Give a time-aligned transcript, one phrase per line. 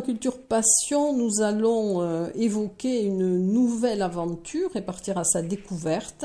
[0.00, 6.24] Culture Passion, nous allons euh, évoquer une nouvelle aventure et partir à sa découverte.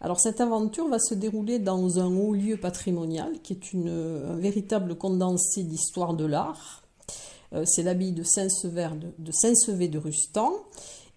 [0.00, 4.36] Alors, cette aventure va se dérouler dans un haut lieu patrimonial qui est une, un
[4.36, 6.82] véritable condensé d'histoire de l'art.
[7.52, 10.52] Euh, c'est l'abbaye de Saint-Sever de, de, Saint de Rustan.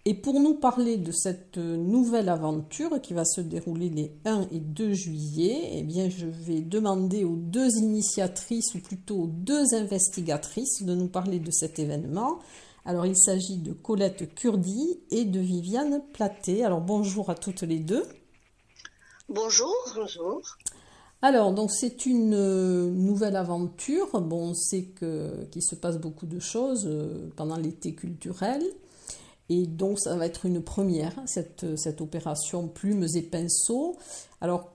[0.10, 4.60] Et pour nous parler de cette nouvelle aventure qui va se dérouler les 1 et
[4.60, 10.82] 2 juillet, eh bien, je vais demander aux deux initiatrices, ou plutôt aux deux investigatrices,
[10.82, 12.40] de nous parler de cet événement.
[12.86, 16.66] Alors, il s'agit de Colette Curdi et de Viviane Platé.
[16.66, 18.04] Alors, bonjour à toutes les deux.
[19.30, 20.42] Bonjour, bonjour.
[21.22, 24.20] Alors, donc c'est une nouvelle aventure.
[24.22, 28.64] Bon, on sait qu'il se passe beaucoup de choses euh, pendant l'été culturel.
[29.50, 33.98] Et donc, ça va être une première, cette, cette opération plumes et pinceaux.
[34.42, 34.72] Alors,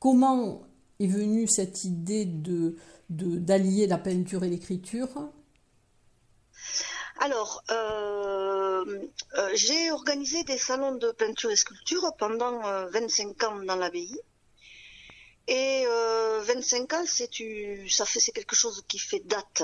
[0.00, 0.62] comment
[0.98, 2.76] est venue cette idée de,
[3.08, 5.08] d'allier la peinture et l'écriture?
[7.20, 12.60] Alors, euh, euh, j'ai organisé des salons de peinture et sculpture pendant
[12.90, 14.20] 25 euh, ans dans l'abbaye.
[15.48, 19.62] Et 25 ans, c'est, quelque chose qui fait date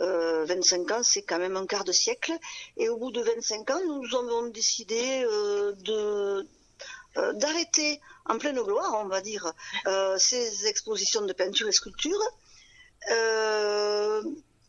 [0.00, 2.32] 25 euh, ans, c'est quand même un quart de siècle.
[2.76, 6.46] Et au bout de 25 ans, nous avons décidé euh, de
[7.16, 9.52] euh, d'arrêter en pleine gloire, on va dire,
[10.18, 12.20] ces expositions de peinture et sculpture.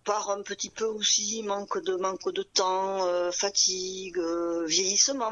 [0.06, 4.18] par un petit peu aussi manque de manque de temps, fatigue,
[4.66, 5.32] vieillissement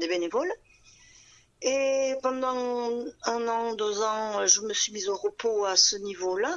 [0.00, 0.52] des bénévoles.
[1.62, 6.56] Et pendant un an, deux ans, je me suis mise au repos à ce niveau-là,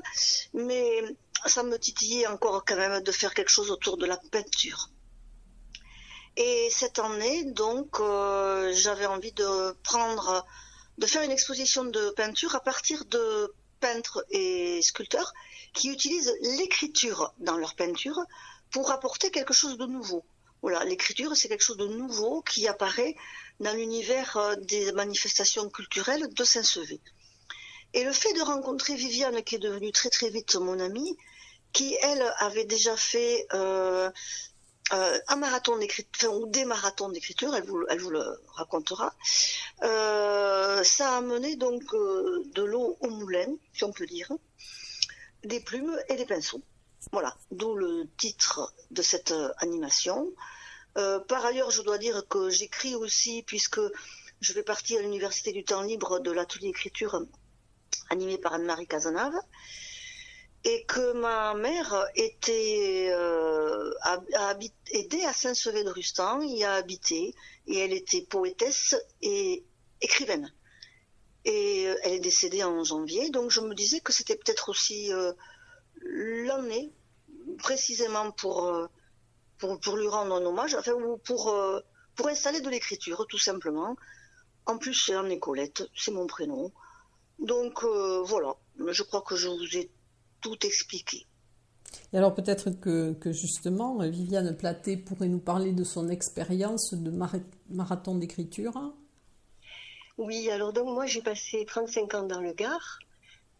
[0.53, 1.01] mais
[1.45, 4.89] ça me titillait encore quand même de faire quelque chose autour de la peinture.
[6.35, 10.45] Et cette année, donc, euh, j'avais envie de prendre,
[10.97, 15.33] de faire une exposition de peinture à partir de peintres et sculpteurs
[15.73, 18.19] qui utilisent l'écriture dans leur peinture
[18.71, 20.23] pour apporter quelque chose de nouveau.
[20.61, 23.15] Voilà, l'écriture, c'est quelque chose de nouveau qui apparaît
[23.59, 27.01] dans l'univers euh, des manifestations culturelles de Saint-Sevé.
[27.93, 31.17] Et le fait de rencontrer Viviane, qui est devenue très très vite mon amie,
[31.73, 34.09] qui elle avait déjà fait euh,
[34.93, 38.23] euh, un marathon d'écriture, ou des marathons d'écriture, elle vous, elle vous le
[38.55, 39.13] racontera,
[39.81, 44.31] ça a amené donc de l'eau au moulin, si on peut dire,
[45.43, 46.61] des plumes et des pinceaux.
[47.11, 50.31] Voilà, d'où le titre de cette animation.
[50.97, 53.79] Euh, par ailleurs, je dois dire que j'écris aussi, puisque
[54.41, 57.23] je vais partir à l'Université du temps libre de l'atelier écriture
[58.09, 59.35] animé par Anne-Marie Cazenave,
[60.65, 67.33] et que ma mère était euh, a, à Saint-Sevé de Rustan, y a habité,
[67.67, 69.63] et elle était poétesse et
[70.01, 70.51] écrivaine.
[71.45, 75.11] Et euh, elle est décédée en janvier, donc je me disais que c'était peut-être aussi
[76.01, 76.91] l'année
[77.59, 78.89] précisément pour
[79.59, 80.93] pour, lui rendre un hommage, enfin,
[81.25, 81.79] pour, euh,
[82.15, 83.95] pour installer de l'écriture, tout simplement.
[84.65, 86.71] En plus, c'est en Colette, c'est mon prénom.
[87.39, 89.89] Donc euh, voilà, je crois que je vous ai
[90.41, 91.25] tout expliqué.
[92.13, 97.11] Et alors peut-être que, que, justement, Viviane Platé pourrait nous parler de son expérience de
[97.69, 98.73] marathon d'écriture.
[100.17, 102.99] Oui, alors donc moi j'ai passé 35 ans dans le Gard.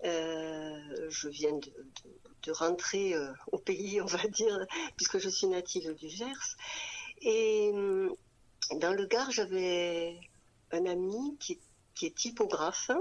[0.06, 4.58] Euh, je viens de, rentrer euh, au pays, on va dire,
[4.96, 6.56] puisque je suis native du Gers.
[7.22, 8.16] Et hum,
[8.80, 10.20] dans le Gard, j'avais
[10.72, 11.60] un ami qui,
[12.02, 12.92] est typographe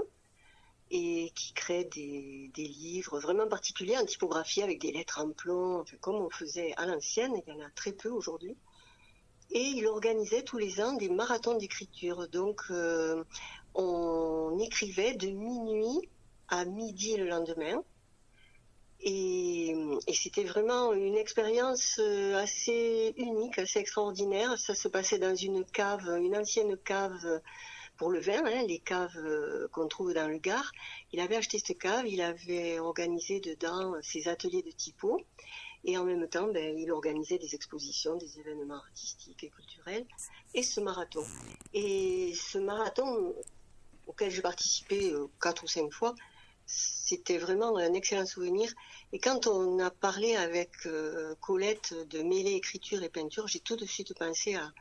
[0.91, 6.15] et qui crée des, livres vraiment particuliers en typographie avec des lettres en plomb, comme
[6.15, 8.57] on faisait à l'ancienne, il y en a très peu aujourd'hui.
[9.51, 12.27] Et il organisait tous les ans des marathons d'écriture.
[12.27, 13.23] Donc, euh,
[13.73, 16.09] on écrivait de minuit
[16.49, 17.83] à midi le lendemain
[19.01, 19.75] Et,
[20.13, 21.99] c'était vraiment une expérience
[22.35, 24.57] assez unique, assez extraordinaire.
[24.57, 27.41] Ça se passait dans une cave, une ancienne cave
[27.97, 29.17] pour le vin, hein, les caves
[29.71, 30.71] qu'on trouve dans le Gard.
[31.13, 35.21] Il avait acheté cette cave, il avait organisé dedans ses ateliers de typo.
[35.85, 40.05] Et en même temps, ben, il organisait des expositions, des événements artistiques et culturels,
[40.53, 41.23] et ce marathon.
[41.73, 43.33] Et ce marathon
[44.09, 46.15] auquel j'ai participé euh, quatre ou cinq fois,
[46.69, 48.71] c'était vraiment un excellent souvenir.
[49.11, 53.75] Et quand on a parlé avec euh, Colette de mêler écriture et peinture, j'ai tout
[53.75, 54.71] de suite pensé à,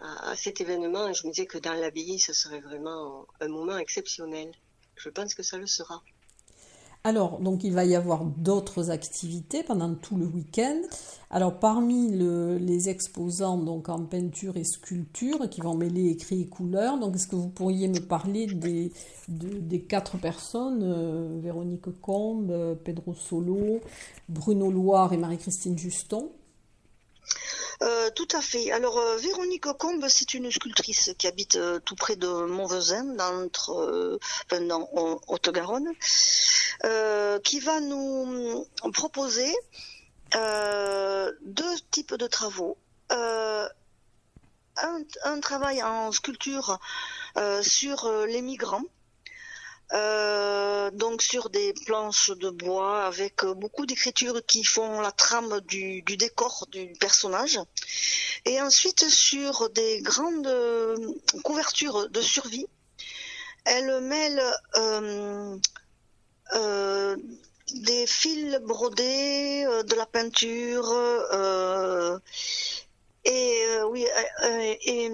[0.00, 3.78] à, cet événement et je me disais que dans l'abbaye, ce serait vraiment un moment
[3.78, 4.50] exceptionnel.
[4.96, 6.02] Je pense que ça le sera.
[7.04, 10.80] Alors, donc il va y avoir d'autres activités pendant tout le week-end.
[11.30, 17.00] Alors, parmi les exposants donc en peinture et sculpture qui vont mêler écrit et couleur,
[17.00, 23.80] donc est-ce que vous pourriez me parler des, quatre personnes, euh, Véronique Combe, Pedro Solo,
[24.28, 26.30] Bruno Loire et Marie-Christine Juston?
[27.92, 28.72] Euh, tout à fait.
[28.72, 33.48] Alors, euh, Véronique Combe, c'est une sculptrice qui habite euh, tout près de Montvezin, dans,
[34.50, 34.88] dans
[35.28, 35.92] Haute-Garonne,
[37.44, 39.54] qui va nous proposer
[41.42, 42.78] deux types de travaux.
[43.10, 43.68] Un,
[45.40, 46.78] travail en sculpture
[47.60, 48.84] sur les migrants,
[49.94, 56.02] euh, donc sur des planches de bois avec beaucoup d'écritures qui font la trame du,
[56.02, 57.58] décor du personnage.
[58.46, 60.96] Et ensuite sur des grandes euh,
[61.44, 62.66] couvertures de survie,
[63.64, 64.42] elle mêle
[64.76, 65.56] euh,
[67.74, 70.90] des fils brodés, de la peinture.
[73.24, 74.06] et oui,
[74.86, 75.10] et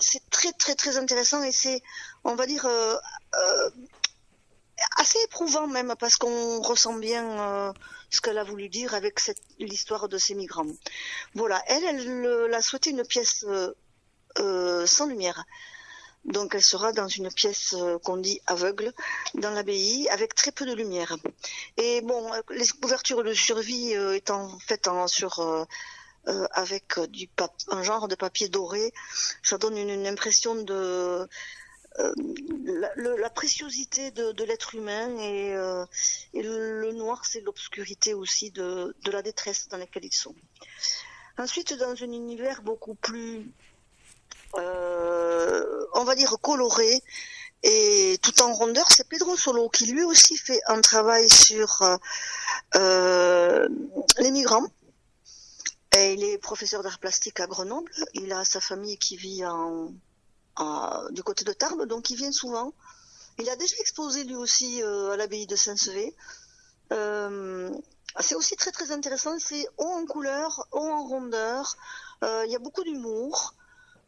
[0.00, 1.80] c'est très très très intéressant et c'est,
[2.24, 2.66] on va dire,
[4.96, 7.72] assez éprouvant même parce qu'on ressent bien euh,
[8.10, 9.20] ce qu'elle a voulu dire avec
[9.58, 10.66] l'histoire de ces migrants.
[11.34, 13.74] Voilà, elle, elle, a souhaité une pièce euh,
[14.38, 15.44] euh, sans lumière.
[16.24, 18.92] Donc elle sera dans une pièce qu'on dit aveugle
[19.34, 21.16] dans l'abbaye avec très peu de lumière.
[21.76, 24.88] Et bon, les couvertures de survie étant faites
[26.50, 27.28] avec du
[27.68, 28.92] un genre de papier doré,
[29.44, 31.28] ça donne une impression de
[31.98, 32.12] euh,
[33.18, 35.84] la, préciosité de, l'être humain et, euh,
[36.34, 40.34] le, noir, c'est l'obscurité aussi de, la détresse dans laquelle ils sont.
[41.38, 43.50] Ensuite, dans un univers beaucoup plus,
[44.56, 47.02] euh, on va dire, coloré
[47.62, 51.98] et tout en rondeur, c'est Pedro Solo qui lui aussi fait un travail sur
[52.74, 54.66] les migrants.
[55.94, 57.90] Il est professeur d'art plastique à Grenoble.
[58.12, 59.92] Il a sa famille qui vit en,
[61.10, 62.72] du côté de Tarbes, donc il vient souvent.
[63.38, 66.16] Il a déjà exposé lui aussi euh, à l'abbaye de Saint-Sevé.
[66.92, 67.70] Euh,
[68.20, 71.76] c'est aussi très très intéressant, c'est haut en couleur, haut en rondeur,
[72.24, 73.54] euh, il y a beaucoup d'humour,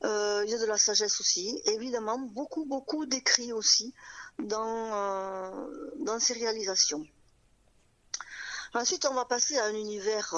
[0.03, 3.93] il y a de la sagesse aussi, évidemment beaucoup beaucoup d'écrits aussi
[4.39, 5.69] dans,
[5.99, 7.05] dans ses réalisations.
[8.73, 10.35] Ensuite, on va passer à un univers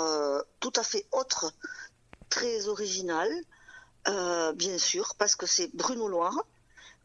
[0.61, 1.53] tout à fait autre,
[2.31, 3.29] très original,
[4.09, 6.39] euh, bien sûr, parce que c'est Bruno Loire,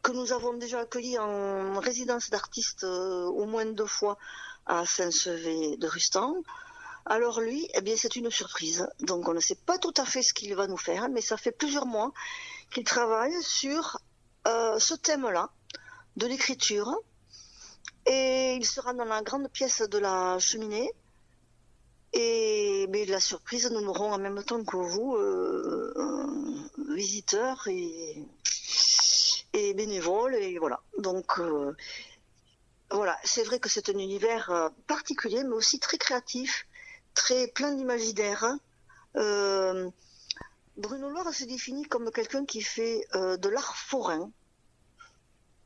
[0.02, 4.18] que nous avons déjà accueilli en résidence d'artiste euh, au moins deux fois
[4.66, 6.34] à Saint-Sevé de Rustan.
[7.04, 8.86] Alors lui, eh bien, c'est une surprise.
[9.00, 11.36] Donc on ne sait pas tout à fait ce qu'il va nous faire, mais ça
[11.36, 12.12] fait plusieurs mois
[12.72, 13.98] qu'il travaille sur
[14.46, 15.50] euh, ce thème-là
[16.16, 16.96] de l'écriture.
[18.06, 20.90] Et il sera dans la grande pièce de la cheminée.
[22.18, 25.16] Et mais la surprise, nous l'aurons en même temps que vous,
[26.94, 28.24] visiteurs et,
[29.56, 30.80] et bénévoles et voilà.
[30.98, 31.74] Donc euh,
[32.90, 36.66] voilà, c'est vrai que c'est un univers euh, particulier, mais aussi très créatif,
[37.14, 38.44] très plein d'imaginaire.
[38.44, 38.60] Hein.
[39.16, 39.90] Euh,
[40.76, 44.30] Bruno Loire se définit comme quelqu'un qui fait de l'art forain.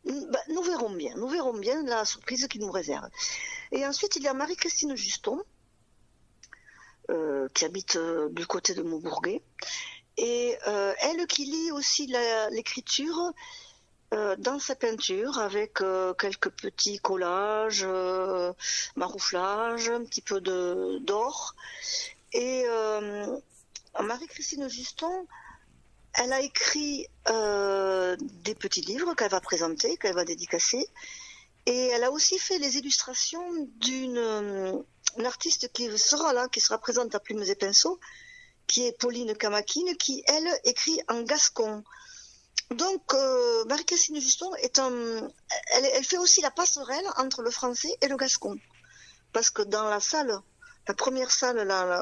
[0.05, 3.09] Bah, nous verrons bien, nous verrons bien la surprise qu'il nous réserve.
[3.73, 5.43] Et ensuite, il y a Marie-Christine Juston,
[7.55, 7.99] qui habite
[8.31, 9.43] du côté de Maubourguet,
[10.17, 12.13] et euh, elle qui lit aussi
[12.51, 13.33] l'écriture
[14.13, 17.87] euh, dans sa peinture avec euh, quelques petits collages,
[18.97, 21.55] marouflages, un petit peu d'or.
[22.35, 22.65] Et
[23.99, 25.27] Marie-Christine Juston,
[26.15, 30.87] elle a écrit des petits livres qu'elle va présenter, qu'elle va dédicacer.
[31.67, 34.85] Et elle a aussi fait les illustrations d'une
[35.25, 37.99] artiste qui sera là, qui sera présente à Plumes et Pinceaux,
[38.67, 41.83] qui est Pauline Kamakine, qui, elle, écrit en gascon.
[42.71, 45.29] Donc, euh, Marie-Christine Juston est un.
[45.73, 48.57] Elle, fait aussi la passerelle entre le français et le gascon.
[49.33, 50.41] Parce que dans la salle
[50.89, 51.59] la première salle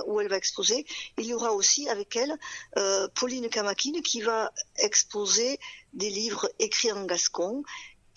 [0.07, 0.87] où elle va exposer,
[1.19, 2.35] il y aura aussi avec elle
[2.79, 5.59] euh, Pauline Kamakine qui va exposer
[5.93, 7.65] des livres écrits en gascon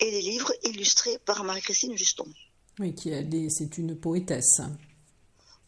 [0.00, 2.26] et des livres illustrés par Marie-Christine Juston.
[2.78, 3.12] Oui, qui
[3.50, 4.60] c'est une poétesse.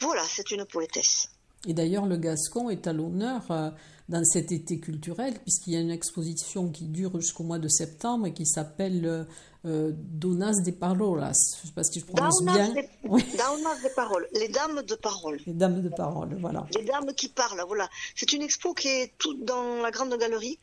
[0.00, 1.28] Voilà, c'est une poétesse.
[1.66, 3.70] Et d'ailleurs, le gascon est à l'honneur euh,
[4.08, 8.26] dans cet été culturel, puisqu'il y a une exposition qui dure jusqu'au mois de septembre
[8.26, 9.24] et qui s'appelle euh,
[9.64, 11.32] euh, Donas de Parolas.
[11.56, 12.68] Je ne sais pas si je prononce bien.
[12.68, 13.22] De, oui.
[13.22, 15.40] de Paroles, les dames de parole.
[15.46, 16.66] Les dames de parole, voilà.
[16.74, 17.88] Les dames qui parlent, voilà.
[18.14, 20.58] C'est une expo qui est toute dans la grande galerie,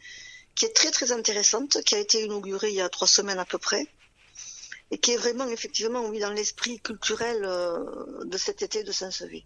[0.54, 3.46] qui est très très intéressante, qui a été inaugurée il y a trois semaines à
[3.46, 3.88] peu près,
[4.92, 9.46] et qui est vraiment effectivement oui, dans l'esprit culturel euh, de cet été de Saint-Sevé.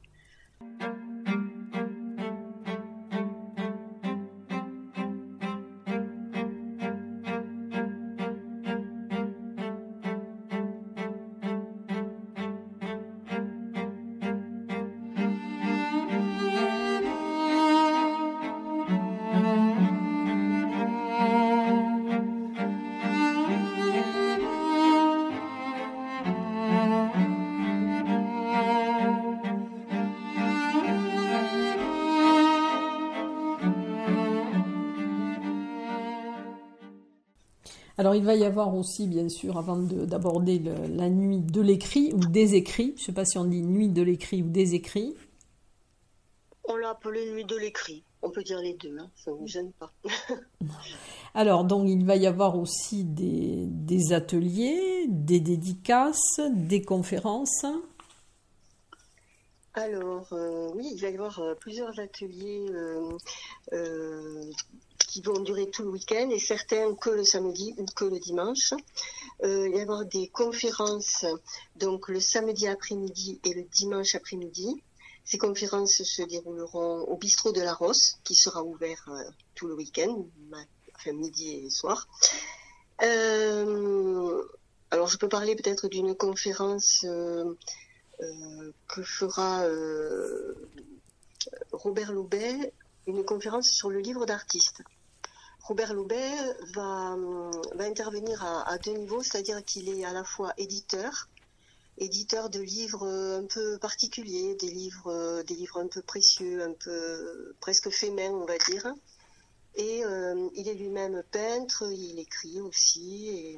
[37.98, 40.60] Alors il va y avoir aussi, bien sûr, avant d'aborder
[40.90, 43.90] la nuit de l'écrit ou des écrits, je ne sais pas si on dit nuit
[43.90, 45.16] de l'écrit ou des écrits.
[46.66, 48.04] On l'a appelé nuit de l'écrit.
[48.22, 49.94] On peut dire les deux, hein, ça ne me gêne pas.
[51.36, 57.66] Alors, donc, il va y avoir aussi des, ateliers, des dédicaces, des conférences.
[59.74, 62.66] Alors, euh, oui, il va y avoir euh, plusieurs ateliers
[63.74, 64.42] euh,
[65.16, 68.74] qui vont durer tout le week-end et certains que le samedi ou que le dimanche.
[69.46, 71.26] Euh, il y avoir des conférences
[71.78, 74.84] donc le samedi après-midi et le dimanche après-midi.
[75.24, 79.24] Ces conférences se dérouleront au bistrot de la Rosse, qui sera ouvert euh,
[79.56, 80.26] tout le week-end,
[81.08, 82.10] midi et soir.
[83.02, 84.44] Euh,
[84.92, 87.06] alors je peux parler peut-être d'une conférence
[88.88, 89.66] que fera
[91.72, 92.74] Robert Loubet,
[93.08, 94.84] une conférence sur le livre d'artiste.
[95.68, 96.32] Robert Loubet
[96.76, 97.18] va,
[97.80, 101.28] intervenir à, deux niveaux, c'est-à-dire qu'il est à la fois éditeur,
[101.98, 107.90] éditeur de livres un peu particuliers, des livres, livres un peu précieux, un peu presque
[107.90, 108.94] faits main, on va dire.
[109.74, 113.58] Et euh, il est lui-même peintre, il écrit aussi.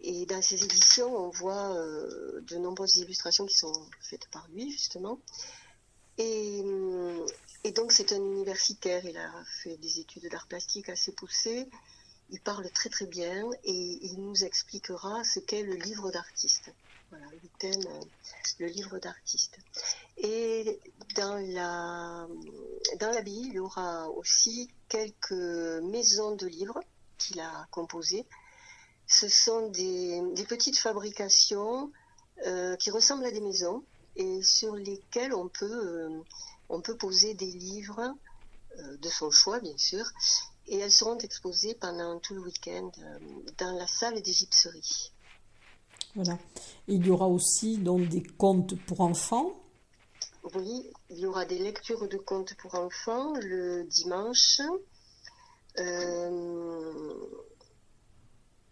[0.00, 3.72] Et, dans ses éditions, on voit euh, de nombreuses illustrations qui sont
[4.02, 5.18] faites par lui, justement.
[6.18, 6.62] Et,
[7.64, 11.68] et donc c'est un universitaire, il a fait des études d'art plastique assez poussées,
[12.30, 16.70] il parle très très bien et il nous expliquera ce qu'est le livre d'artiste.
[17.10, 17.82] Voilà, le thème,
[18.58, 19.58] le livre d'artiste.
[20.18, 20.78] Et
[21.14, 22.28] dans la
[23.00, 25.32] dans l'abbaye, il y aura aussi quelques
[25.82, 26.80] maisons de livres
[27.16, 28.26] qu'il a composées.
[29.06, 31.90] Ce sont des, petites fabrications
[32.46, 33.82] euh, qui ressemblent à des maisons
[34.16, 36.22] et sur lesquelles on peut euh,
[36.68, 38.14] on peut poser des livres
[38.78, 40.04] euh, de son choix, bien sûr,
[40.66, 43.18] et elles seront exposées pendant tout le week-end euh,
[43.58, 45.12] dans la salle des gypseries.
[46.14, 46.38] Voilà.
[46.86, 49.60] Il y aura aussi donc des contes pour enfants.
[50.54, 54.60] Oui, il y aura des lectures de contes pour enfants le dimanche,
[55.78, 57.26] euh,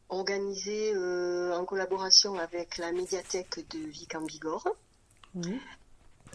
[0.08, 4.68] organisées en collaboration avec la médiathèque de Vic en Bigorre.
[5.34, 5.60] Oui.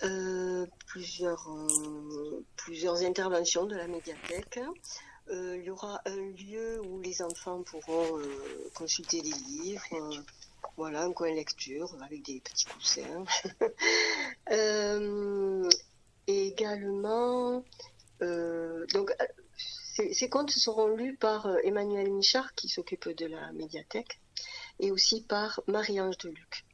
[0.03, 4.60] Euh, plusieurs, euh, plusieurs interventions de la médiathèque.
[5.29, 8.20] Euh, il y aura un lieu où les enfants pourront
[8.74, 9.84] consulter des livres.
[10.75, 13.25] voilà, un coin lecture avec des petits coussins.
[16.27, 17.63] également,
[18.20, 19.13] donc,
[19.96, 24.20] ces, contes seront lus par Emmanuel Michard, qui s'occupe de la médiathèque,
[24.79, 26.65] et aussi par Marie-Ange Deluc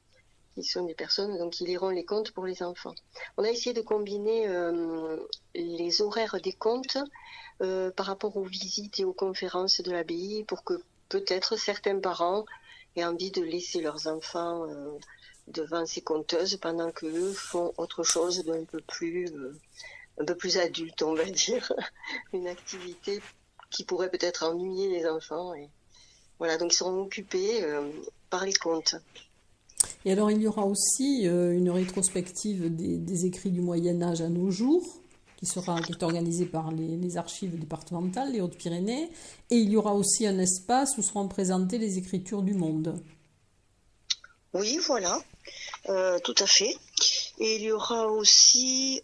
[0.61, 2.95] qui sont des personnes donc, qui liront les contes pour les enfants.
[3.37, 5.17] On a essayé de combiner euh,
[5.53, 6.97] les horaires des contes
[7.61, 12.45] euh, par rapport aux visites et aux conférences de l'abbaye pour que peut-être certains parents
[12.95, 14.97] aient envie de laisser leurs enfants euh,
[15.47, 19.27] devant ces conteuses pendant qu'eux font autre chose d'un peu plus
[20.19, 21.71] un peu plus adulte, on va dire,
[22.33, 23.21] une activité
[23.69, 25.53] qui pourrait peut-être ennuyer les enfants.
[25.53, 25.69] Et
[26.39, 27.63] voilà, donc ils seront occupés
[28.31, 28.95] par les contes.
[30.07, 34.29] Et alors, il y aura aussi euh, une rétrospective des, écrits du Moyen Âge à
[34.29, 34.81] nos jours,
[35.35, 39.11] qui sera qui est organisée par les, archives départementales, les Hautes-Pyrénées.
[39.49, 43.03] Et il y aura aussi un espace où seront présentées les écritures du monde.
[44.53, 45.19] Oui, voilà,
[46.23, 46.73] tout à fait.
[47.39, 49.01] Et il y aura aussi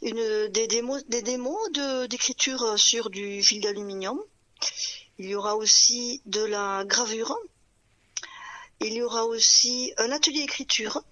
[0.00, 1.72] démos, des démos
[2.08, 4.20] d'écriture sur du fil d'aluminium.
[5.18, 7.36] Il y aura aussi de la gravure.
[8.82, 11.02] Il y aura aussi un atelier écriture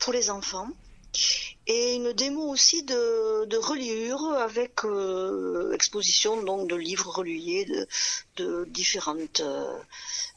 [0.00, 0.68] pour les enfants
[1.66, 7.66] et une démo aussi de, reliure avec euh, exposition donc de livres reliés
[8.36, 9.78] de, différentes euh,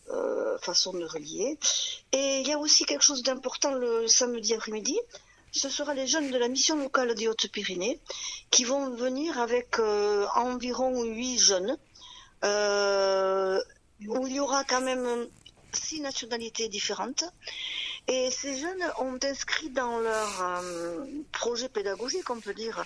[0.10, 1.60] euh, façons de relier.
[2.12, 4.98] Et il y a aussi quelque chose d'important le samedi après-midi.
[5.51, 8.00] Ce sera les jeunes de la mission locale des Hautes-Pyrénées
[8.50, 9.79] qui vont venir avec
[10.36, 11.77] environ huit jeunes
[12.43, 15.27] où il y aura quand même
[15.74, 17.24] six nationalités différentes
[18.08, 22.84] et ces jeunes ont inscrit dans leur euh, projet pédagogique, on peut dire,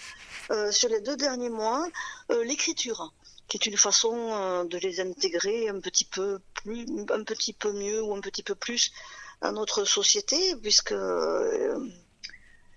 [0.51, 1.87] euh, sur les deux derniers mois,
[2.31, 3.13] euh, l'écriture,
[3.47, 8.03] qui est une façon de les intégrer un petit peu plus, un petit peu mieux
[8.03, 8.91] ou un petit peu plus
[9.39, 10.95] à notre société, puisque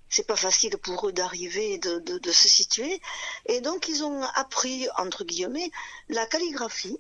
[0.08, 3.00] c'est pas facile pour eux d'arriver de, de, se situer.
[3.46, 5.70] Et donc ils ont appris entre guillemets
[6.08, 6.98] la calligraphie.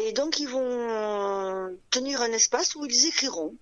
[0.00, 3.56] Et donc ils vont tenir un espace où ils écriront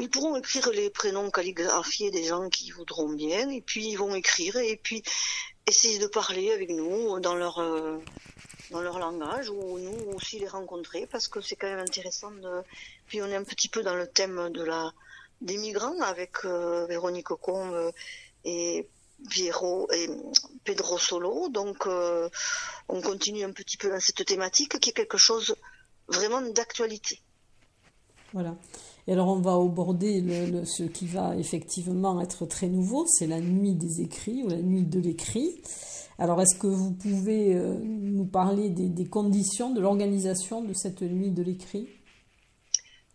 [0.00, 4.14] ils pourront écrire les prénoms calligraphiés des gens qui voudront bien, et puis ils vont
[4.14, 5.02] écrire, et puis
[5.66, 7.98] essayer de parler avec nous dans leur, euh,
[8.70, 12.30] dans leur langage, ou nous aussi les rencontrer, parce que c'est quand même intéressant.
[12.30, 12.62] De...
[13.08, 14.90] Puis on est un petit peu dans le thème de la,
[15.42, 17.92] des migrants avec euh, Véronique euh,
[18.44, 18.88] et
[19.28, 20.08] Piero et
[20.64, 21.48] Pedro Solo.
[21.48, 21.86] Donc
[22.88, 25.54] on continue un petit peu dans cette thématique qui est quelque chose
[26.08, 27.20] vraiment d'actualité.
[28.32, 28.56] Voilà.
[29.06, 33.40] Et alors on va aborder le, ce qui va effectivement être très nouveau, c'est la
[33.40, 35.60] nuit des écrits ou la nuit de l'écrit.
[36.18, 41.30] Alors est-ce que vous pouvez euh, nous parler des, conditions de l'organisation de cette nuit
[41.30, 41.88] de l'écrit?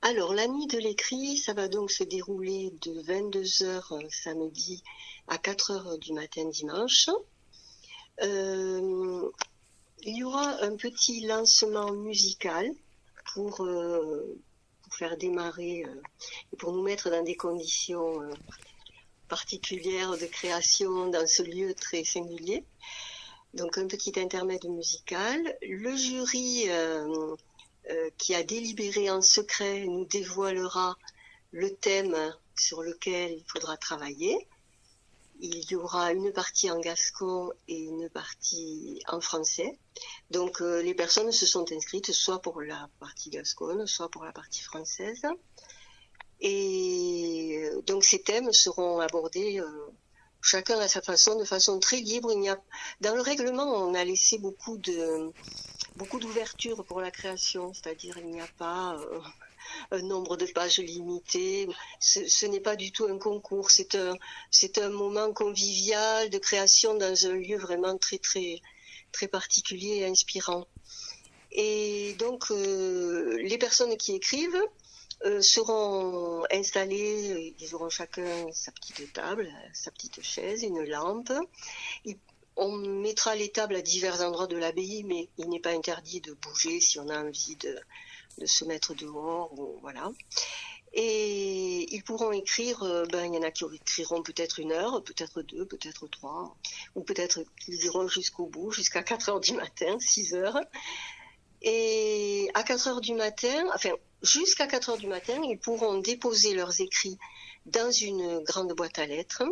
[0.07, 4.83] Alors, la nuit de l'écrit, ça va donc se dérouler de 22h euh, samedi
[5.27, 7.09] à 4h du matin dimanche.
[8.21, 9.29] Euh,
[10.03, 12.71] il y aura un petit lancement musical
[13.33, 13.65] pour,
[14.91, 16.01] faire démarrer euh,
[16.53, 18.31] et pour nous mettre dans des conditions euh,
[19.27, 22.63] particulières de création dans ce lieu très singulier.
[23.53, 25.57] Donc un petit intermède musical.
[25.61, 27.35] Le jury euh,
[28.17, 30.97] qui a délibéré en secret nous dévoilera
[31.51, 32.15] le thème
[32.55, 34.47] sur lequel il faudra travailler.
[35.39, 39.77] Il y aura une partie en gascon et une partie en français.
[40.31, 44.31] Donc euh, les personnes se sont inscrites soit pour la partie gasconne, soit pour la
[44.31, 45.23] partie française.
[46.39, 49.87] Et euh, donc ces thèmes seront abordés euh,
[50.45, 52.31] chacun à sa façon, de façon très libre.
[52.31, 52.61] Il y a,
[53.01, 55.31] dans le règlement, on a laissé beaucoup de
[55.95, 58.97] beaucoup d'ouverture pour la création, c'est-à-dire il n'y a pas
[59.91, 61.67] un nombre de pages limité.
[61.99, 64.15] Ce, n'est pas du tout un concours, c'est un
[64.51, 68.61] c'est un moment convivial de création dans un lieu vraiment très très
[69.11, 70.67] très particulier et inspirant.
[71.57, 74.61] Et donc, euh, les personnes qui écrivent
[75.23, 81.31] euh, seront installées, ils auront chacun sa petite table, sa petite chaise, une lampe.
[82.57, 86.33] on mettra les tables à divers endroits de l'abbaye, mais il n'est pas interdit de
[86.33, 87.77] bouger si on a envie de,
[88.39, 89.51] de se mettre dehors.
[89.59, 90.11] Ou, voilà.
[90.97, 95.03] Et ils pourront écrire, euh, ben, il y en a qui écriront peut-être une heure,
[95.03, 96.55] peut-être deux, peut-être trois,
[96.95, 100.57] ou peut-être qu'ils iront jusqu'au bout, jusqu'à 4 heures du matin, 6 heures.
[101.61, 103.89] Et à 4 heures du matin, enfin,
[104.21, 107.17] jusqu'à 4 heures du matin, ils pourront déposer leurs écrits
[107.65, 109.43] dans une grande boîte à lettres.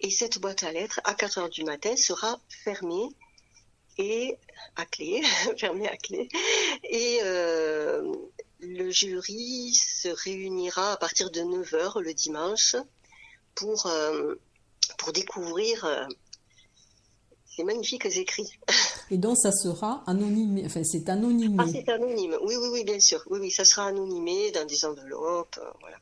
[0.00, 3.08] Et cette boîte à lettres, à 4 heures du matin, sera fermée
[3.98, 4.38] et
[4.76, 5.22] à clé,
[5.58, 6.28] fermée à clé.
[6.84, 8.12] Et euh,
[8.60, 12.76] le jury se réunira à partir de 9h le dimanche
[13.54, 14.36] pour, euh,
[14.98, 15.84] pour découvrir
[17.58, 18.58] euh, ces magnifiques écrits.
[19.10, 21.56] Et donc ça sera anonymé, enfin c'est anonymé.
[21.58, 23.22] Ah c'est anonyme, oui, oui, oui, bien sûr.
[23.30, 25.96] Oui, oui, ça sera anonymé dans des enveloppes, euh, voilà.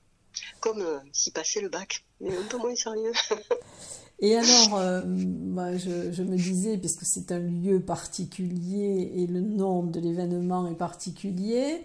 [0.60, 3.12] Comme s'y passait le bac, mais un peu moins sérieux.
[4.18, 4.80] Et alors,
[5.76, 10.74] je, je, me disais, puisque c'est un lieu particulier et le nom de l'événement est
[10.74, 11.82] particulier,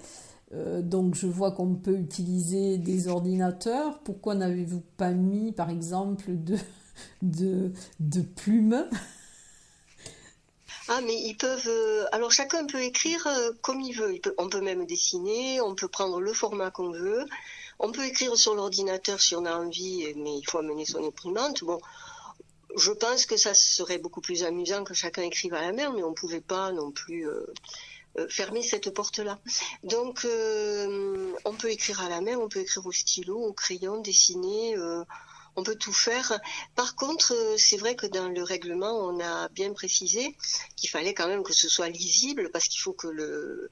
[0.53, 3.99] euh, donc je vois qu'on peut utiliser des ordinateurs.
[3.99, 6.57] Pourquoi n'avez-vous pas mis, par exemple, de,
[7.21, 8.85] de, de plumes?
[10.93, 11.69] Ah, mais ils peuvent.
[11.69, 14.19] Euh, alors chacun peut écrire euh, comme il veut.
[14.37, 17.25] on peut même dessiner, on peut prendre le format qu'on veut.
[17.79, 21.63] On peut écrire sur l'ordinateur si on a envie, mais il faut amener son imprimante.
[21.63, 21.79] Bon,
[22.75, 26.03] je pense que ça serait beaucoup plus amusant que chacun écrive à la main, mais
[26.03, 27.25] on ne pouvait pas non plus
[28.27, 29.39] fermer cette porte-là.
[29.83, 30.27] Donc,
[31.45, 34.75] on peut écrire à la main, on peut écrire au stylo, au crayon, dessiner
[35.55, 36.39] on peut tout faire.
[36.75, 40.35] Par contre, euh, c'est vrai que dans le règlement, on a bien précisé
[40.75, 43.69] qu'il fallait quand même que ce soit lisible parce qu'il faut que le,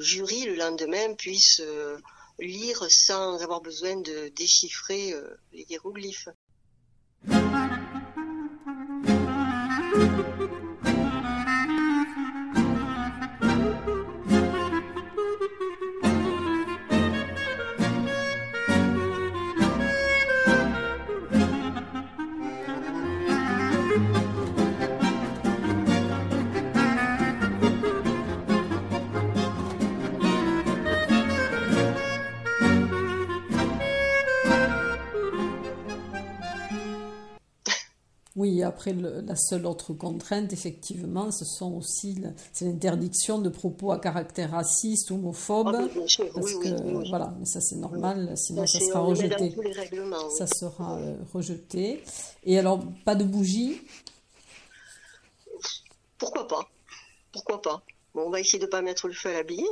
[0.00, 1.98] jury le lendemain puisse euh,
[2.38, 6.28] lire sans avoir besoin de déchiffrer euh, les hiéroglyphes.
[38.68, 42.20] Après la seule autre contrainte, effectivement, ce sont aussi
[42.52, 45.74] c'est l'interdiction de propos à caractère raciste, homophobe.
[45.74, 49.54] Ah, parce que, voilà, mais ça c'est normal, sinon ça, sera rejeté.
[50.36, 52.02] Ça sera euh, rejeté.
[52.44, 53.80] Et alors, pas de bougie
[56.18, 56.68] Pourquoi pas?
[57.32, 57.82] Pourquoi pas?
[58.26, 59.66] On va essayer de ne pas mettre le feu à la bille.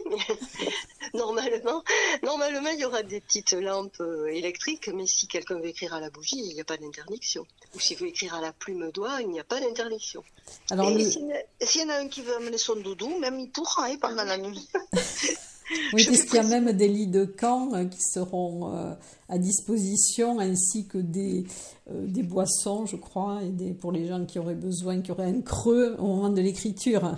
[1.14, 1.82] normalement,
[2.22, 6.00] normalement, il y aura des petites lampes euh, électriques, mais si quelqu'un veut écrire à
[6.00, 7.46] la bougie, il n'y a pas d'interdiction.
[7.74, 10.22] Ou s'il veut écrire à la plume d'oie, il n'y a pas d'interdiction.
[10.70, 13.96] Alors, s'il y en a un qui veut amener son doudou, même il pourra hein,
[14.00, 14.68] pendant la nuit.
[15.92, 18.94] oui, puisqu'il y a même des lits de camp euh, qui seront euh,
[19.28, 21.44] à disposition, ainsi que des,
[21.90, 25.42] des boissons, je crois, et des, pour les gens qui auraient besoin, qui auraient un
[25.42, 27.16] creux au moment de l'écriture.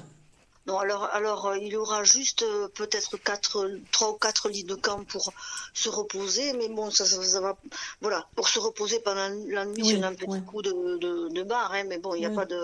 [0.68, 4.64] Non, alors, alors euh, il y aura juste euh, peut-être quatre, trois ou quatre lits
[4.64, 5.32] de camp pour
[5.72, 7.56] se reposer, mais bon, ça, ça, va,
[8.02, 11.72] voilà, pour se reposer pendant la nuit, oui, un petit coup de, de, de bar,
[11.72, 12.60] hein, mais bon, il n'y a pas de,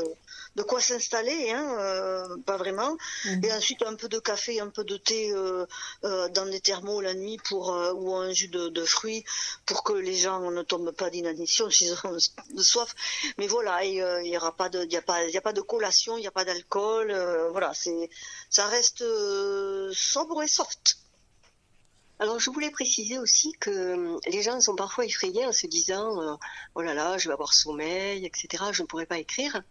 [0.56, 2.96] de quoi s'installer, hein, euh, pas vraiment.
[3.24, 3.44] Mhm.
[3.44, 5.66] Et ensuite un peu de café, un peu de thé euh,
[6.04, 9.24] euh, dans des thermos la nuit pour ou un jus de, fruits
[9.66, 12.16] pour que les gens ne tombent pas d'inanition s'ils ont
[12.50, 12.94] de soif.
[13.38, 15.52] Mais voilà, il y aura pas de, il y a pas, il y a pas
[15.52, 17.12] de collation, il n'y a pas d'alcool.
[17.50, 18.10] voilà, c'est,
[18.50, 19.04] ça reste
[19.92, 20.98] sobre et soft.
[22.20, 26.38] Alors je voulais préciser aussi que les gens sont parfois effrayés en se disant
[26.76, 29.62] oh là là je vais avoir sommeil etc je ne pourrai pas écrire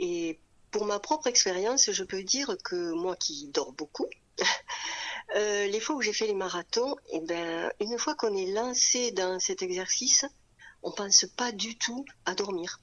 [0.00, 4.06] et pour ma propre expérience, je peux dire que moi qui dors beaucoup,
[5.36, 8.50] euh, les fois où j'ai fait les marathons, et eh ben, une fois qu'on est
[8.50, 10.24] lancé dans cet exercice,
[10.82, 12.80] on pense pas du tout à dormir.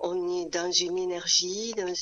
[0.00, 1.92] On est dans une énergie, dans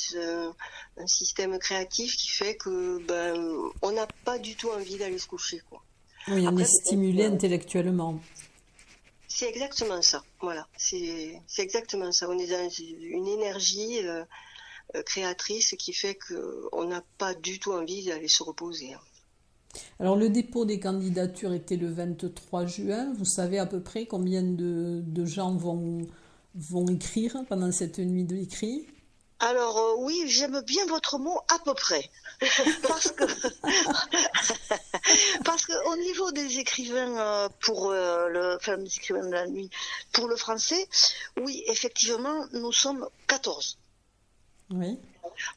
[0.98, 3.37] un, système créatif qui fait que ben,
[3.82, 5.61] on n'a pas du tout envie d'aller se coucher.
[5.68, 5.82] Quoi.
[6.28, 8.20] Oui, on est stimulé intellectuellement.
[9.38, 10.22] C'est exactement ça.
[10.40, 12.27] Voilà, c'est exactement ça.
[12.31, 14.25] On est dans une énergie euh,
[14.94, 18.96] euh, créatrice qui fait qu'on n'a pas du tout envie d'aller se reposer.
[20.01, 23.12] Alors le dépôt des candidatures était le 23 juin.
[23.18, 26.07] Vous savez à peu près combien de, gens vont,
[26.55, 28.87] vont écrire pendant cette nuit de l'écrit
[29.38, 32.11] alors euh, oui, j'aime bien votre mot à peu près.
[32.83, 33.25] parce que
[35.44, 39.46] parce que au niveau des écrivains euh, pour euh, le enfin des écrivains de la
[39.46, 39.70] nuit
[40.12, 40.88] pour le français,
[41.38, 43.79] oui, effectivement, nous sommes 14.
[44.70, 44.99] Oui.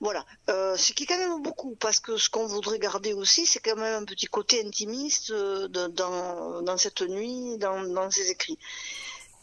[0.02, 3.60] Voilà, ce qui est quand même beaucoup, parce que ce qu'on voudrait garder aussi, c'est
[3.60, 8.60] quand même un petit côté intimiste dans, dans cette nuit, dans, dans ces écrits.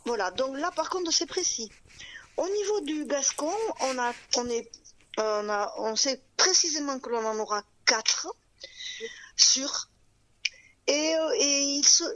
[0.05, 1.71] Voilà, donc là par contre c'est précis.
[2.37, 4.71] Au niveau du Gascon, on, a, on, est,
[5.19, 8.29] on, a, on sait précisément que l'on en aura quatre
[9.37, 9.89] sur.
[10.89, 11.35] Et, euh,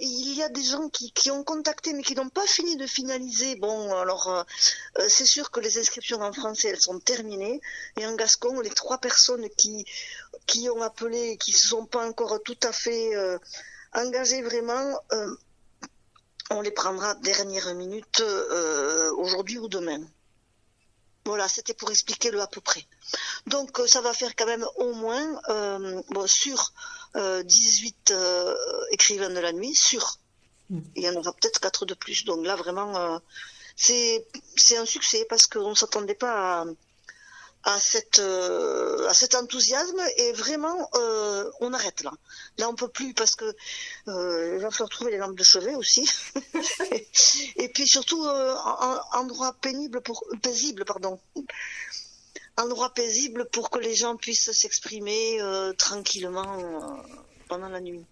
[0.00, 2.86] il, y a des gens qui, qui ont contacté mais qui n'ont pas fini de
[2.86, 3.56] finaliser.
[3.56, 4.42] Bon, alors euh,
[4.98, 7.60] euh, c'est sûr que les inscriptions en français elles sont terminées.
[7.96, 9.84] Et en Gascon, les trois personnes qui,
[10.46, 13.10] qui ont appelé qui ne se sont pas encore tout à fait
[13.92, 15.00] engagées vraiment,
[16.50, 20.00] on les prendra dernière minute euh, aujourd'hui ou demain.
[21.24, 22.84] Voilà, c'était pour expliquer le à peu près.
[23.46, 26.72] Donc euh, ça va faire quand même au moins euh, sur
[27.14, 28.14] 18
[28.92, 30.18] écrivains de la nuit, sur.
[30.70, 30.80] Mm.
[30.96, 32.24] Il y en aura peut-être 4 de plus.
[32.24, 33.20] Donc là vraiment
[33.76, 34.26] c'est
[34.76, 36.64] un succès parce qu'on ne s'attendait pas à,
[37.64, 42.12] à, cette, euh, à cet enthousiasme et vraiment euh, on arrête là.
[42.58, 43.44] Là on peut plus parce que
[44.08, 46.08] euh, il va falloir trouver les lampes de chevet aussi
[47.56, 51.20] et, puis surtout un endroit pénible pour paisible pardon
[52.56, 55.40] endroit paisible pour que les gens puissent s'exprimer
[55.78, 57.02] tranquillement
[57.48, 58.04] pendant la nuit.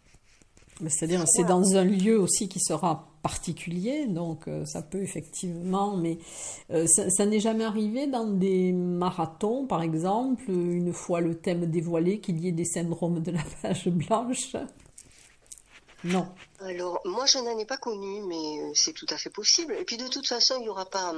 [0.86, 6.18] C'est-à-dire, c'est dans un lieu aussi qui sera particulier, donc euh, ça peut effectivement, mais
[6.70, 12.20] euh, ça, n'est jamais arrivé dans des marathons, par exemple, une fois le thème dévoilé,
[12.20, 14.54] qu'il y ait des syndromes de la page blanche?
[16.04, 16.28] Non.
[16.60, 19.74] Alors, moi, je n'en ai pas connu, mais euh, c'est tout à fait possible.
[19.80, 21.12] Et puis, de toute façon, il n'y aura pas.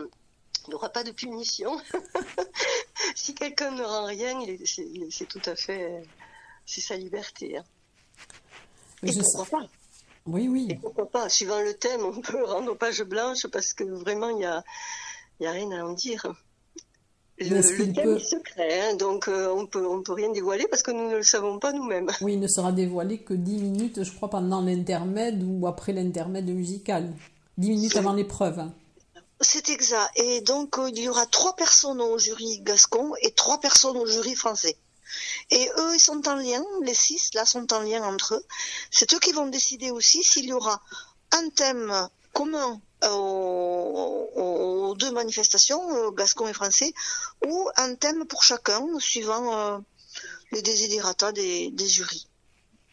[0.69, 1.79] Il aura pas de punition.
[3.15, 6.03] si quelqu'un ne rend rien, c'est tout à fait.
[6.65, 7.59] C'est sa liberté.
[7.59, 7.65] Hein.
[9.03, 9.67] Et pourquoi pas
[10.27, 10.69] Oui, oui.
[10.71, 14.37] Et pourquoi pas Suivant le thème, on peut rendre page blanche parce que vraiment, il
[14.37, 14.63] n'y a,
[15.41, 16.27] y a rien à en dire.
[17.39, 17.63] Le,
[17.95, 21.09] thème est secret, hein, donc euh, on peut, on peut rien dévoiler parce que nous
[21.09, 22.11] ne le savons pas nous-mêmes.
[22.21, 26.51] Oui, il ne sera dévoilé que 10 minutes, je crois, pendant l'intermède ou après l'intermède
[26.51, 27.11] musical.
[27.57, 28.71] 10 minutes avant l'épreuve.
[29.41, 30.11] C'est exact.
[30.17, 34.05] Et donc, euh, il y aura trois personnes au jury gascon et trois personnes au
[34.05, 34.77] jury français.
[35.51, 38.45] Et eux, ils sont en lien, les six là sont en lien entre eux.
[38.91, 40.81] C'est eux qui vont décider aussi s'il y aura
[41.33, 46.93] un thème commun aux, deux manifestations, euh, Gascon et Français,
[47.47, 49.79] ou un thème pour chacun, suivant euh,
[50.53, 52.29] les désidératas des, jurys.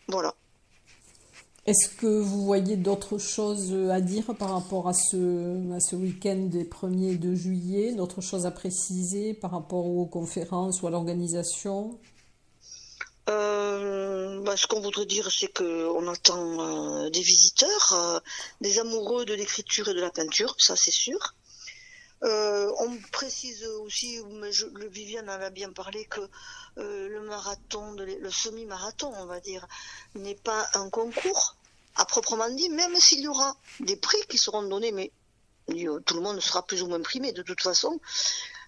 [0.07, 0.33] Voilà.
[1.67, 7.11] Est-ce que vous voyez d'autres choses à dire par rapport à ce, week-end des 1er
[7.11, 7.93] et 2 juillet?
[7.93, 11.99] D'autres choses à préciser par rapport aux conférences ou à l'organisation?
[13.29, 18.19] Euh, bah, ce qu'on voudrait dire, c'est qu'on attend euh, des visiteurs, euh,
[18.61, 21.33] des amoureux de l'écriture et de la peinture, ça c'est sûr.
[22.21, 26.21] On précise aussi, mais je, le Viviane en a bien parlé, que
[26.77, 29.67] le marathon, le semi-marathon, on va dire,
[30.15, 31.55] n'est pas un concours
[31.97, 35.11] à proprement dit, même s'il y aura des prix qui seront donnés, mais
[35.67, 37.99] tout le monde sera plus ou moins primé de toute façon.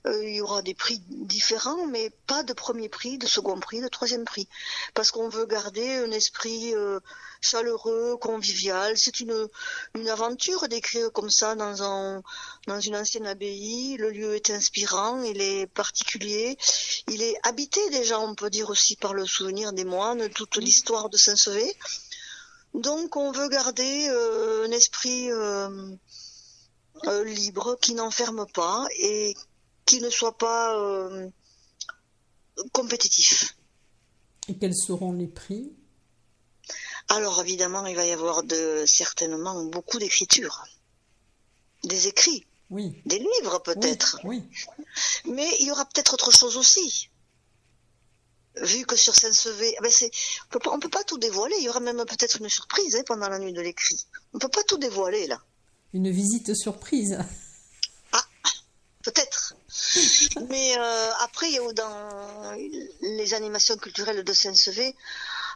[0.06, 3.82] Euh, il y aura des prix différents, mais pas de premier prix, de second prix,
[3.82, 4.48] de troisième prix.
[4.94, 7.00] Parce qu'on veut garder un esprit euh,
[7.42, 8.98] chaleureux, convivial.
[8.98, 9.48] C'est une,
[9.96, 12.22] une aventure d'écrire comme ça dans, un,
[12.68, 13.98] dans une ancienne abbaye.
[13.98, 16.58] Le lieu est inspirant, il est particulier.
[17.08, 21.10] Il est habité déjà, on peut dire aussi, par le souvenir des moines, toute l'histoire
[21.10, 21.76] de Saint-Sevé.
[22.74, 25.30] Donc on veut garder euh, un esprit
[27.26, 29.34] libre qui n'enferme pas et
[29.90, 31.28] qui ne soit pas euh,
[32.74, 33.58] compétitif.
[34.48, 35.74] Et quels seront les prix?
[37.08, 40.64] Alors évidemment, il va y avoir de, certainement beaucoup d'écriture,
[41.84, 43.02] des écrits, oui.
[43.08, 44.20] des livres peut-être.
[44.26, 44.44] Oui,
[45.26, 47.10] Mais il y aura peut-être autre chose aussi.
[48.62, 49.92] Vu que sur Saint-Sevé, eh ben
[50.68, 51.56] on ne peut pas tout dévoiler.
[51.58, 54.06] Il y aura même peut-être une surprise hein, pendant la nuit de l'écrit.
[54.34, 55.42] On ne peut pas tout dévoiler là.
[55.94, 57.18] Une visite surprise.
[59.04, 59.56] Peut-être.
[60.50, 62.56] Mais euh, après, dans
[63.02, 64.96] les animations culturelles de Saint-Sevé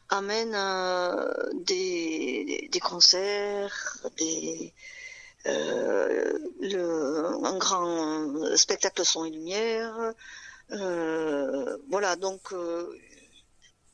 [0.10, 4.73] amènent euh, des, des, concerts, des,
[5.47, 10.13] euh, le, un grand spectacle son et lumière.
[11.89, 12.53] voilà, donc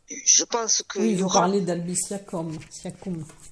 [0.10, 1.00] je pense que.
[1.00, 2.58] Oui, vous parlez d'Albiciacum.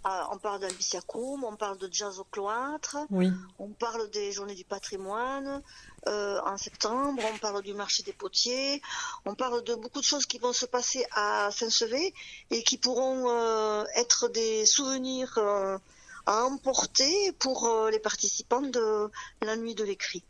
[0.03, 3.29] Ah, on parle d'Albiciacum, on parle de jazz au cloître, oui.
[3.59, 5.61] on parle des journées du patrimoine
[6.07, 8.81] euh, en septembre, on parle du marché des potiers,
[9.25, 12.13] on parle de beaucoup de choses qui vont se passer à Saint-Sevé
[12.51, 15.77] et qui pourront euh, être des souvenirs euh,
[16.25, 19.09] à emporter pour les participants de
[19.41, 20.23] la nuit de l'écrit.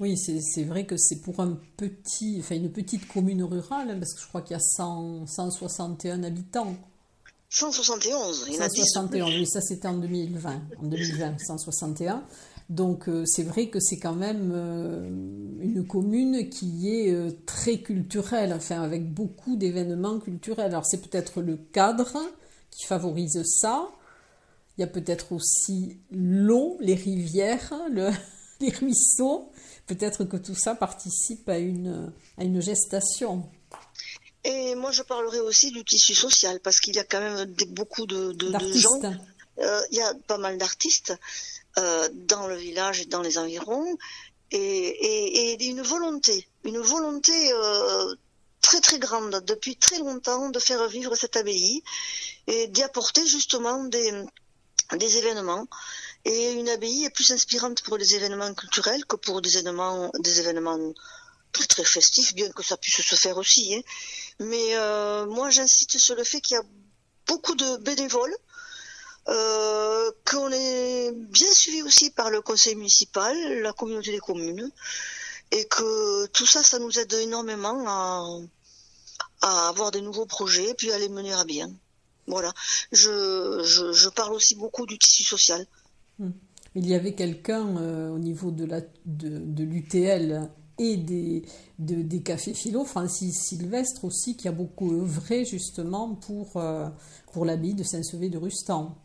[0.00, 4.14] Oui, c'est vrai que c'est pour un petit, enfin une petite commune rurale, hein, parce
[4.14, 6.74] que je crois qu'il y a 161 habitants.
[7.50, 10.62] 171, il y en a 171, oui, ça c'était en 2020.
[10.82, 12.24] En 2020, 161.
[12.68, 15.08] Donc euh, c'est vrai que c'est quand même euh,
[15.60, 20.66] une commune qui est euh, très culturelle, enfin avec beaucoup d'événements culturels.
[20.66, 22.18] Alors c'est peut-être le cadre
[22.70, 23.88] qui favorise ça.
[24.76, 28.10] Il y a peut-être aussi l'eau, les rivières, le,
[28.60, 29.50] les ruisseaux.
[29.86, 33.48] Peut-être que tout ça participe à une, à une gestation.
[34.44, 38.06] Et moi, je parlerai aussi du tissu social, parce qu'il y a quand même beaucoup
[38.06, 39.00] de, de, gens.
[39.58, 41.14] Euh, il y a pas mal d'artistes
[41.78, 43.96] euh, dans le village et dans les environs,
[44.50, 48.14] et, et, et une volonté, une volonté euh,
[48.60, 51.82] très très grande depuis très longtemps de faire vivre cette abbaye
[52.46, 54.12] et d'y apporter justement des,
[54.96, 55.66] des événements
[56.24, 60.40] et une abbaye est plus inspirante pour les événements culturels que pour des événements, des
[60.40, 60.78] événements
[61.52, 63.74] très très festifs, bien que ça puisse se faire aussi.
[63.74, 63.82] Hein.
[64.40, 66.64] Mais euh, moi, j'insiste sur le fait qu'il y a
[67.26, 68.36] beaucoup de bénévoles,
[69.28, 74.70] euh, qu'on est bien suivi aussi par le conseil municipal, la communauté des communes,
[75.50, 78.26] et que tout ça, ça nous aide énormément à,
[79.42, 81.70] à avoir des nouveaux projets, puis à les mener à bien.
[82.26, 82.52] Voilà.
[82.92, 85.66] Je, je, parle aussi beaucoup du tissu social.
[86.18, 86.30] Hmm.
[86.74, 91.44] Il y avait quelqu'un euh, au niveau de l'UTL de, de et des,
[91.78, 96.88] des cafés philo, Francis Sylvestre aussi, qui a beaucoup œuvré justement pour, euh,
[97.32, 98.96] pour l'abbaye de Saint-Sevé de Rustan.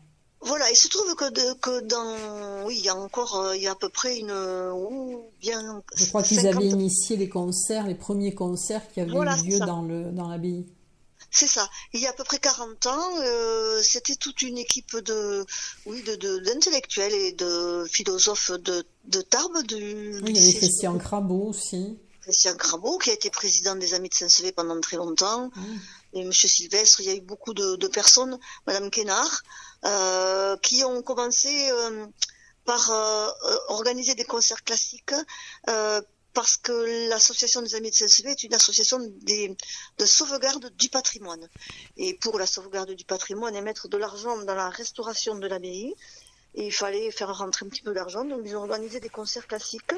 [0.42, 2.66] Voilà, il se trouve que, que dans.
[2.66, 3.36] Oui, il y a encore.
[3.36, 4.32] Euh, il y a à peu près une.
[5.40, 5.82] bien.
[5.94, 9.82] Je crois qu'ils avaient initié les concerts, les premiers concerts qui avaient eu lieu dans,
[9.82, 10.66] le, dans l'abbaye.
[11.30, 11.68] C'est ça.
[11.92, 15.46] Il y a à peu près 40 ans, euh, c'était toute une équipe de,
[15.86, 19.62] oui, de, d'intellectuels et de philosophes de, de Tarbes.
[19.62, 21.98] Du, oui, il y avait Christian Crabot aussi.
[22.22, 25.50] Christian Crabot, qui a été président des Amis de Saint-Sevé pendant très longtemps.
[26.12, 29.42] Et Monsieur Sylvestre, il y a eu beaucoup de, de personnes, Madame Kénard,
[29.84, 32.06] euh, qui ont commencé euh,
[32.64, 33.28] par euh,
[33.68, 35.14] organiser des concerts classiques
[36.32, 41.48] parce que l'association des Amis de Saint-Sevé est une association de sauvegarde du patrimoine.
[41.96, 45.94] Et pour la sauvegarde du patrimoine et mettre de l'argent dans la restauration de l'abbaye,
[46.54, 49.94] il fallait faire rentrer un petit peu d'argent, donc ils ont organisé des concerts classiques.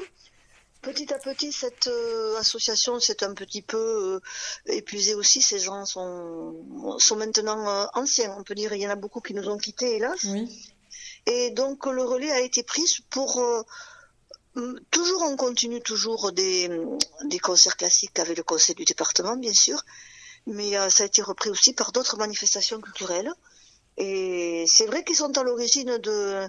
[0.81, 4.19] Petit à petit, cette euh, association s'est un petit peu
[4.67, 5.41] euh, épuisée aussi.
[5.41, 8.73] Ces gens sont, sont maintenant euh, anciens, on peut dire.
[8.73, 10.27] Il y en a beaucoup qui nous ont quittés, hélas.
[11.25, 13.41] Et donc le relais a été pris pour
[14.91, 16.69] Toujours, on continue toujours des,
[17.25, 19.83] des, concerts classiques avec le conseil du département, bien sûr,
[20.45, 23.31] mais euh, ça a été repris aussi par d'autres manifestations culturelles.
[23.97, 26.47] Et c'est vrai qu'ils sont à l'origine de,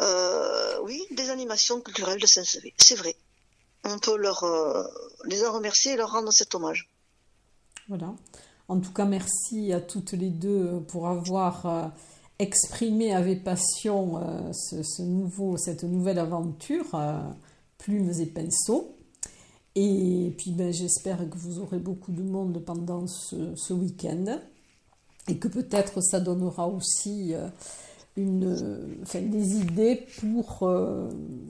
[0.00, 2.72] euh, oui, des animations culturelles de Saint-Sevé.
[2.78, 3.14] C'est vrai.
[3.84, 4.82] On peut leur, euh,
[5.24, 6.88] les en remercier et leur rendre cet hommage.
[7.88, 8.14] Voilà.
[8.68, 11.92] En tout cas, merci à toutes les deux pour avoir
[12.38, 17.20] exprimer avec passion euh, ce, nouveau, cette nouvelle aventure, euh,
[17.78, 18.96] plumes et pinceaux.
[19.74, 24.40] Et puis ben, j'espère que vous aurez beaucoup de monde pendant ce, week-end
[25.28, 27.48] et que peut-être ça donnera aussi euh,
[28.16, 30.66] une, enfin, des idées pour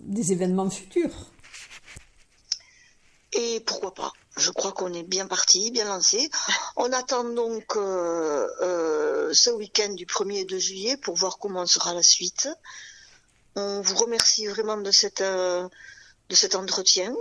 [0.06, 1.30] des événements futurs.
[3.32, 6.30] Et pourquoi pas je crois qu'on est bien parti, bien lancé.
[6.76, 11.66] On attend donc euh, euh, ce week-end du 1er et 2 juillet pour voir comment
[11.66, 12.48] sera la suite.
[13.54, 15.66] On vous remercie vraiment de, cette, euh,
[16.28, 17.14] de cet entretien.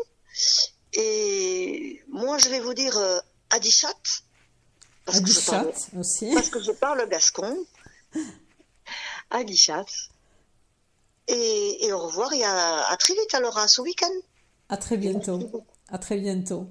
[0.93, 2.99] Et moi, je vais vous dire
[3.49, 3.93] Adichat.
[5.05, 6.33] Parce, que je parle, aussi.
[6.33, 7.65] parce que je parle gascon.
[9.29, 9.85] Adichat.
[11.27, 14.11] Et, et au revoir et à, à très vite alors, à ce week-end.
[14.67, 15.63] À très bientôt.
[15.89, 16.67] À très bientôt.